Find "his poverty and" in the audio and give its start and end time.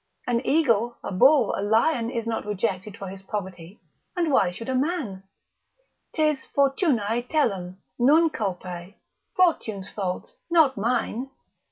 3.09-4.31